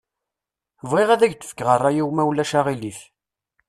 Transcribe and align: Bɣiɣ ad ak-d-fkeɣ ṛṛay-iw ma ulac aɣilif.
Bɣiɣ 0.89 1.09
ad 1.11 1.21
ak-d-fkeɣ 1.25 1.69
ṛṛay-iw 1.79 2.09
ma 2.11 2.23
ulac 2.29 2.51
aɣilif. 2.59 2.99